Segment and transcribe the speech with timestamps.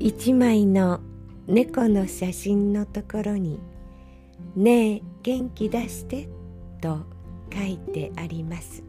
[0.00, 1.00] 一枚の
[1.46, 3.60] 猫の写真のところに
[4.56, 6.28] 「ねえ元気出して」
[6.82, 7.02] と
[7.52, 8.82] 書いてあります。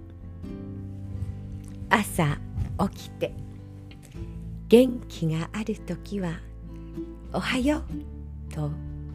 [1.90, 2.38] 朝
[2.92, 3.34] 起きて
[4.68, 6.40] 元気がある時は
[7.32, 7.84] 「おはよう」
[8.52, 8.72] と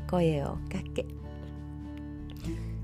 [0.09, 1.05] 声をかけ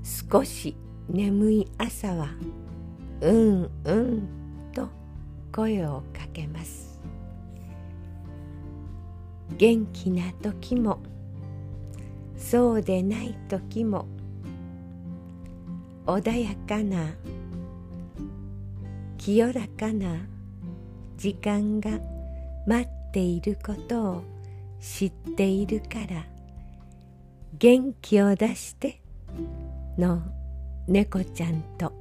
[0.03, 0.75] 少し
[1.09, 2.29] 眠い朝は
[3.21, 4.27] 「うんうん」
[4.73, 4.89] と
[5.53, 6.96] 声をかけます。
[9.57, 10.99] 元気な時も
[12.37, 14.07] そうでない時も
[16.05, 17.15] 穏やかな
[19.17, 20.17] 清らかな
[21.17, 21.99] 時間が
[22.67, 24.23] 待っていることを
[24.79, 26.25] 知っているから
[27.57, 29.01] 元気を出して
[29.97, 30.21] の
[30.87, 31.91] 猫ちゃんと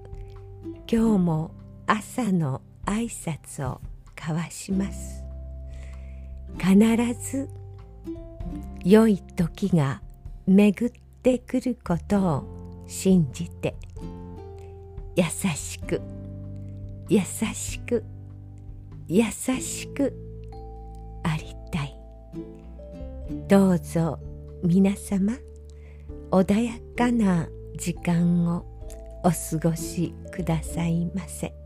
[0.88, 1.50] 今日も
[1.86, 3.80] 朝の挨拶を
[4.16, 5.25] 交わします。
[6.58, 6.76] 必
[7.30, 7.48] ず
[8.84, 10.02] 良い時が
[10.46, 13.74] 巡ってくることを信じて
[15.16, 16.00] 優しく
[17.08, 18.04] 優しく
[19.08, 20.12] 優しく
[21.22, 21.98] ありたい。
[23.48, 24.18] どうぞ
[24.62, 25.32] 皆様
[26.30, 28.64] 穏やかな時間を
[29.22, 31.65] お過ごしくださいませ。